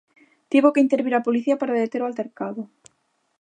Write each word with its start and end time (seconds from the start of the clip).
Tivo 0.51 0.73
que 0.73 0.83
intervir 0.85 1.13
a 1.15 1.25
policía 1.27 1.55
para 1.59 1.79
deter 1.81 2.01
o 2.01 2.07
altercado. 2.09 2.61